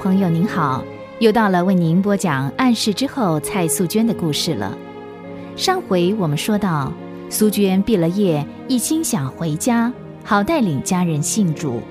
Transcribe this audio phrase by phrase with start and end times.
[0.00, 0.82] 朋友您好，
[1.18, 4.74] 又到了为您播讲暗示之后蔡素娟的故事了。
[5.56, 6.90] 上回我们说到，
[7.28, 9.92] 苏娟毕了业，一心想回家，
[10.24, 11.82] 好带领家人信主，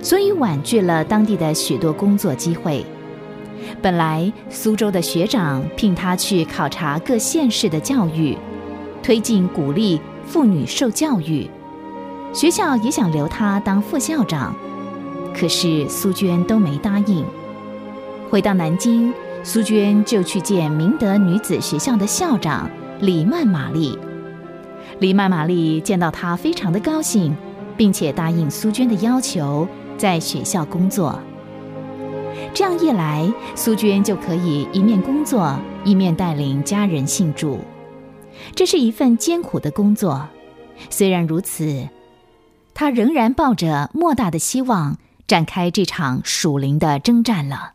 [0.00, 2.86] 所以婉拒了当地的许多工作机会。
[3.82, 8.38] 本来苏州的学长聘他去考察各县市的教育，
[9.02, 11.50] 推进鼓励妇女受教育，
[12.32, 14.54] 学校也想留他当副校长。
[15.34, 17.24] 可是苏娟都没答应。
[18.30, 23.98] 回到南京，苏娟就去见明德女子学校的校长李曼玛丽。
[25.00, 27.34] 李曼玛丽见到她非常的高兴，
[27.74, 31.18] 并且答应苏娟的要求，在学校工作。
[32.52, 37.58] 这样一来，苏娟就可以一面工作，一面带领家人信主。
[38.54, 40.28] 这是一份艰苦的工作，
[40.90, 41.88] 虽然如此，
[42.74, 44.98] 她仍然抱着莫大的希望。
[45.26, 47.72] 展开这场属灵的征战了。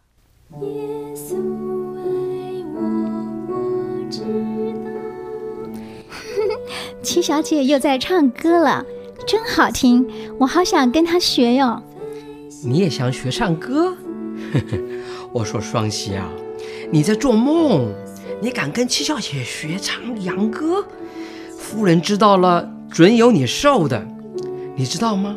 [0.62, 0.68] 耶
[1.16, 1.36] 稣
[1.98, 2.02] 爱
[2.76, 2.78] 我，
[3.50, 3.56] 我
[4.09, 4.22] 知
[4.84, 4.92] 道。
[7.02, 8.86] 七小姐又在唱歌了，
[9.26, 11.81] 真好听，我好想跟她学哟。
[12.64, 13.98] 你也想学唱歌？
[15.34, 16.30] 我说双喜啊，
[16.92, 17.92] 你在做梦！
[18.40, 20.86] 你敢跟七小姐学唱洋歌？
[21.58, 24.06] 夫人知道了，准有你受的，
[24.76, 25.36] 你知道吗？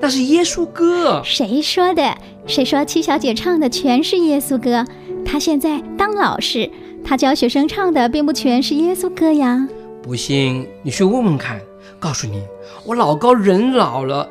[0.00, 1.22] 那是耶稣歌。
[1.24, 2.16] 谁说的？
[2.46, 4.84] 谁说七小姐唱的全是耶稣歌？
[5.24, 6.70] 她现在当老师，
[7.04, 9.68] 她教学生唱的并不全是耶稣歌呀。
[10.02, 11.60] 不信你去问问看。
[11.98, 12.42] 告诉你，
[12.84, 14.28] 我老高人老了，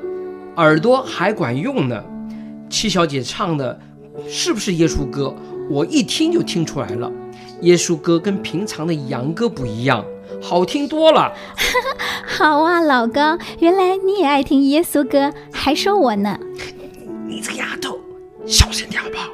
[0.58, 2.04] 耳朵还管用呢。
[2.70, 3.80] 七小姐唱的
[4.28, 5.34] 是不是耶稣歌？
[5.70, 7.10] 我一听就听出来了。
[7.62, 10.04] 耶稣歌跟平常的洋歌不一样。
[10.42, 11.34] 好听多了，
[12.26, 16.38] 好啊，老高，原来你也爱听耶稣歌，还说我呢。
[17.28, 18.00] 你这个丫头，
[18.46, 19.30] 小声点好不好？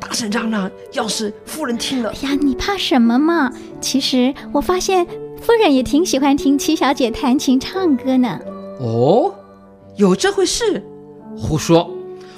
[0.00, 3.52] 大声嚷嚷，要是夫人听了，哎呀，你怕什么嘛？
[3.80, 5.06] 其实我发现
[5.40, 8.38] 夫人也挺喜欢听七小姐弹琴唱歌呢。
[8.80, 9.34] 哦，
[9.96, 10.82] 有这回事？
[11.36, 11.90] 胡说！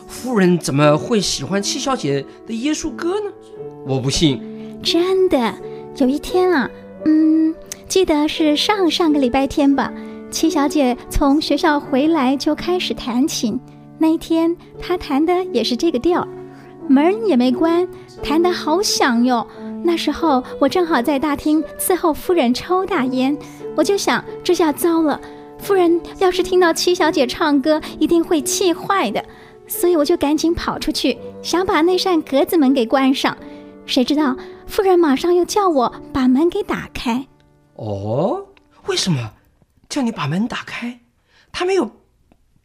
[0.07, 3.31] 夫人怎么会喜欢七小姐的耶稣歌呢？
[3.87, 4.41] 我不信。
[4.83, 5.55] 真的，
[5.99, 6.71] 有一天啊。
[7.09, 7.55] 嗯，
[7.89, 9.91] 记得是上上个礼拜天吧。
[10.31, 13.59] 七小姐从学校回来就开始弹琴。
[13.97, 16.29] 那一天她弹的也是这个调儿，
[16.87, 17.89] 门也没关，
[18.23, 19.47] 弹得好响哟。
[19.83, 23.35] 那时候我正好在大厅伺候夫人抽大烟，
[23.75, 25.19] 我就想这下糟了，
[25.59, 29.25] 夫人要是听到七小姐唱歌，一定会气坏的。
[29.67, 33.35] 所以我就赶紧跑出去，想把那扇格子门给关上。
[33.87, 34.37] 谁知道？
[34.69, 37.27] 夫人马上又叫我把门给打开。
[37.75, 38.47] 哦，
[38.87, 39.33] 为什么
[39.89, 41.01] 叫你把门打开？
[41.51, 41.91] 他没有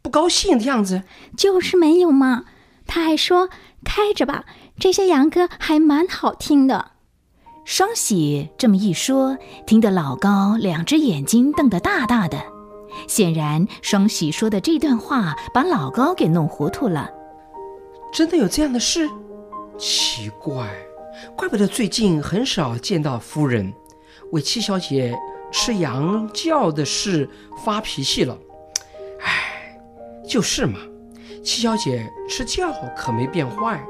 [0.02, 1.02] 不高兴的样子。
[1.36, 2.44] 就是没有嘛。
[2.86, 3.48] 他还说
[3.82, 4.44] 开着吧，
[4.78, 6.92] 这些洋歌还蛮好听的。
[7.64, 12.38] 双喜这么一说，听得老高两只眼睛瞪得大大的。
[13.08, 17.10] 显然，双喜说的这段话把老高给弄糊涂了。
[18.12, 19.08] 真的有这样的事？
[19.78, 20.68] 奇怪。
[21.36, 23.72] 怪不得最近很少见到夫人
[24.32, 25.16] 为七小姐
[25.52, 27.28] 吃羊叫的事
[27.64, 28.36] 发脾气了。
[29.20, 29.78] 唉，
[30.26, 30.78] 就是嘛，
[31.42, 32.64] 七小姐吃觉
[32.96, 33.84] 可没变坏，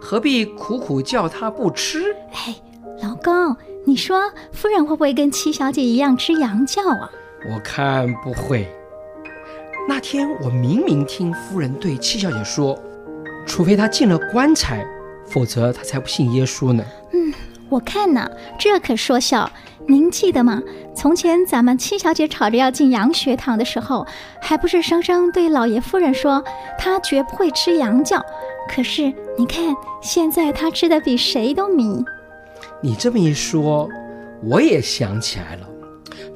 [0.00, 2.14] 何必苦苦叫她不吃？
[2.32, 2.54] 哎，
[3.02, 7.10] 老公，你说夫人会不会跟七小姐一样吃羊叫啊？
[7.52, 8.68] 我看不会。
[9.88, 12.78] 那天我明明听夫人对七小姐说，
[13.46, 14.86] 除非她进了棺材。
[15.30, 16.84] 否则他才不信耶稣呢。
[17.12, 17.32] 嗯，
[17.68, 19.50] 我看呢，这可说笑。
[19.86, 20.62] 您记得吗？
[20.94, 24.06] 从前咱们七小姐吵着要进洋学堂的时候，
[24.42, 26.44] 还不是生生对老爷夫人说，
[26.78, 28.22] 她绝不会吃羊叫。
[28.68, 32.04] 可是你看，现在她吃的比谁都迷。
[32.82, 33.88] 你这么一说，
[34.42, 35.66] 我也想起来了。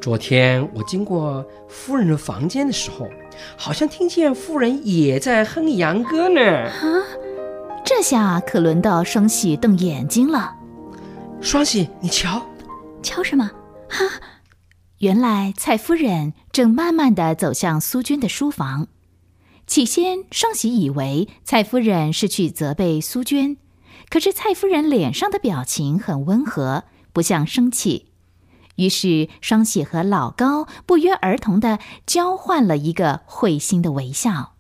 [0.01, 3.07] 昨天我经过夫人的房间的时候，
[3.55, 6.41] 好像听见夫人也在哼洋歌呢。
[6.41, 7.03] 啊？
[8.03, 10.57] 这下可轮到双喜瞪眼睛了。
[11.41, 12.45] 双喜，你瞧，
[13.01, 13.49] 瞧什么？
[13.89, 14.05] 哈！
[14.99, 18.89] 原来蔡夫人正慢慢的走向苏军的书房。
[19.69, 23.57] 起先，双喜以为蔡夫人是去责备苏娟，
[24.11, 26.83] 可是蔡夫人脸上的表情很温和，
[27.13, 28.07] 不像生气。
[28.75, 34.52] 于是，双喜和老高不约而同的交换了一个会心的微笑。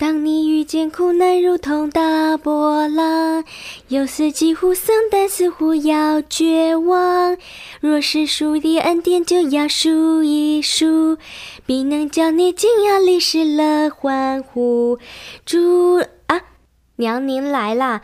[0.00, 3.44] 当你遇见苦难如同大波浪，
[3.88, 7.36] 有时几乎丧胆，似乎要绝望。
[7.82, 11.18] 若是数的恩典，就要数一数，
[11.66, 14.98] 必能叫你惊讶、历史了欢呼。
[15.44, 15.98] 主
[16.28, 16.40] 啊，
[16.96, 18.00] 娘您来啦！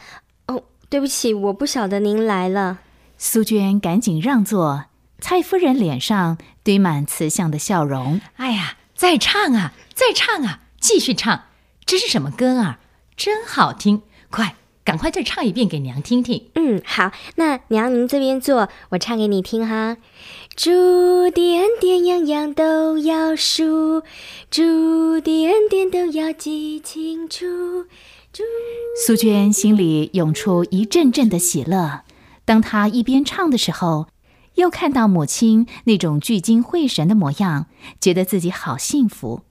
[0.49, 2.81] 哦，对不起，我不晓得您来了。
[3.17, 4.85] 苏娟赶紧让座，
[5.19, 8.21] 蔡夫人脸上堆满慈祥的笑容。
[8.37, 11.45] 哎呀，再唱啊，再唱啊，继续唱！
[11.87, 12.81] 这是什么歌啊？
[13.17, 14.03] 真好听！
[14.29, 16.51] 快，赶快再唱一遍给娘听听。
[16.57, 19.97] 嗯，好，那娘您这边坐，我唱给你听哈。
[20.57, 20.73] 主
[21.31, 24.03] 的恩典样样都要数，
[24.51, 27.47] 主的恩典都要记清楚。
[28.33, 28.43] 主
[29.07, 32.03] 苏娟心里涌出一阵阵的喜乐。
[32.45, 34.09] 当她一边唱的时候，
[34.57, 37.67] 又看到母亲那种聚精会神的模样，
[38.01, 39.43] 觉得自己好幸福。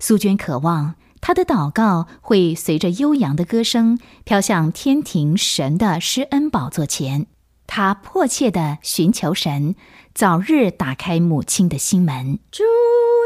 [0.00, 7.26] 苏娟渴望她的祷告会随着悠扬的歌声飘向天庭神的施恩宝座前。
[7.66, 9.74] 他迫切地寻求神。
[10.14, 12.40] 早日打开母亲的心门。
[12.50, 12.64] 主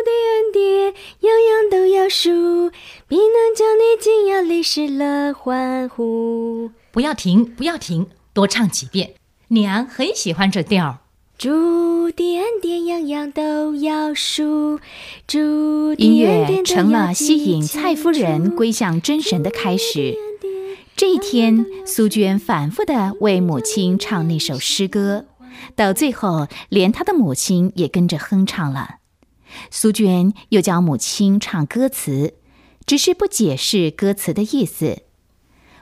[0.05, 2.71] 的恩典，样样都要数，
[3.09, 6.71] 必能叫你惊讶泪湿了欢呼。
[6.91, 9.15] 不要停，不要停，多唱几遍。
[9.49, 10.99] 娘很喜欢这调。
[11.39, 12.62] 主的恩典，
[13.09, 14.79] 样样都要数。
[15.97, 20.17] 音乐成了吸引蔡夫人归向真神的开始。
[20.95, 25.25] 这一天，苏娟反复的为母亲唱那首诗歌。
[25.75, 28.97] 到最后，连她的母亲也跟着哼唱了。
[29.71, 32.35] 苏娟又教母亲唱歌词，
[32.87, 35.03] 只是不解释歌词的意思。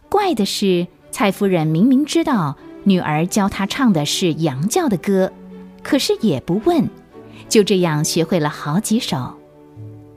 [0.08, 5.32] 怪的是，蔡夫人明明知道女儿教她唱的是洋教的歌，
[5.82, 6.88] 可是也不问，
[7.50, 9.34] 就这样学会了好几首。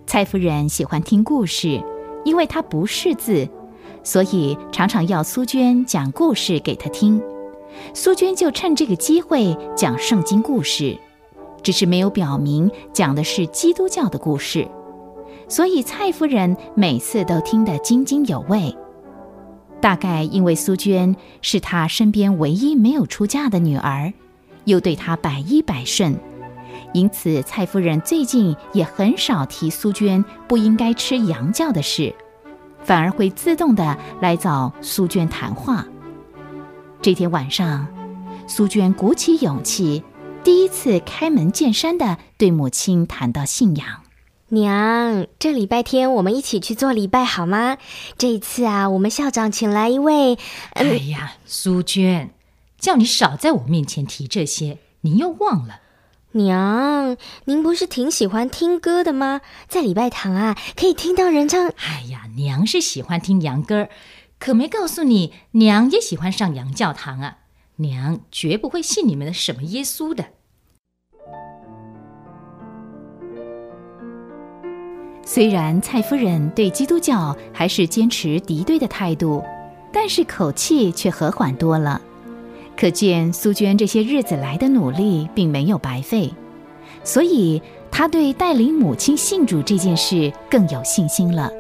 [0.06, 1.84] 蔡夫人喜欢听故事，
[2.24, 3.50] 因为她不识字，
[4.04, 7.20] 所以常常要苏娟讲故事给她听。
[7.96, 10.96] 苏娟就趁这个机会讲圣经故事，
[11.64, 14.68] 只是没有表明讲的是基督教的故事，
[15.50, 18.76] 所以蔡夫人每次都听得津津有味。
[19.82, 24.14] 大概因为苏娟是她身边唯一没有出嫁的女儿，
[24.66, 26.16] 又对她百依百顺，
[26.94, 32.13] 因此蔡夫人最近也很少提苏娟不应该吃洋教的事，
[32.84, 35.86] 反而会自动的来找苏娟谈话。
[37.01, 37.88] 这天晚上，
[38.48, 40.04] 苏娟鼓起勇气，
[40.44, 43.88] 第一次开门见山的对母亲谈到信仰。
[44.50, 47.78] 娘，这礼拜天我们一起去做礼拜好吗？
[48.19, 50.38] 这一次啊，我们校长请来一位……
[50.74, 52.30] 哎呀，苏娟，
[52.78, 55.80] 叫你少在我面前提这些，你又忘了。
[56.34, 57.16] 娘，
[57.46, 59.42] 您不是挺喜欢听歌的吗？
[59.68, 61.68] 在礼拜堂啊，可以听到人唱。
[61.68, 63.88] 哎呀，娘是喜欢听洋歌。
[64.40, 67.38] 可没告诉你，娘也喜欢上洋教堂啊！
[67.78, 70.26] 娘绝不会信你们的什么耶稣的。
[75.26, 79.44] 虽然蔡夫人对基督教还是坚持敌对的态度，
[79.94, 82.02] 但是口气却和缓多了。
[82.75, 86.34] 可见苏娟这些日子来的努力并没有白费，
[87.04, 91.52] 所以她对带领母亲信主这件事更有信心了。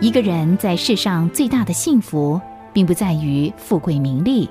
[0.00, 2.40] 一个人在世上最大的幸福，
[2.72, 4.48] 并不在于富贵名利，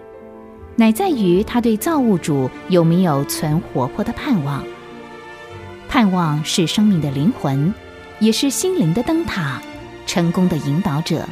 [0.75, 4.63] 乃在于他对造物主有没有存活泼的盼望。
[5.95, 7.73] 盼望是生命的灵魂，
[8.19, 9.61] 也是心灵的灯塔，
[10.05, 11.25] 成功的引导者。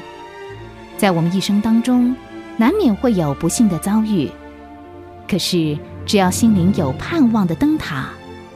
[0.95, 2.15] 在我们一生当中，
[2.55, 4.31] 难免会有不幸的遭遇，
[5.27, 8.07] 可是只要心灵有盼望的灯塔，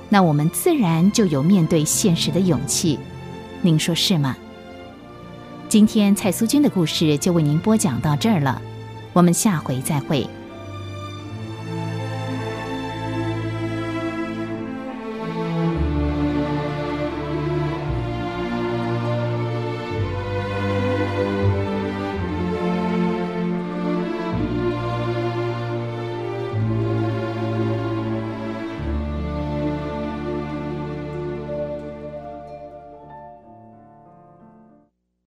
[0.07, 2.97] 那我们自然就有面对现实的勇气。
[3.61, 4.33] 您说是吗？
[5.67, 8.61] 今天蔡苏君的故事就为您播讲到这儿了，
[9.11, 10.25] 我们下回再会。